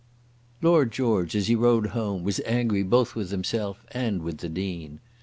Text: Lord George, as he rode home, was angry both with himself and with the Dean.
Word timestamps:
Lord 0.63 0.91
George, 0.91 1.35
as 1.35 1.45
he 1.45 1.53
rode 1.53 1.85
home, 1.93 2.23
was 2.23 2.41
angry 2.43 2.81
both 2.81 3.13
with 3.13 3.29
himself 3.29 3.85
and 3.91 4.23
with 4.23 4.39
the 4.39 4.49
Dean. 4.49 4.99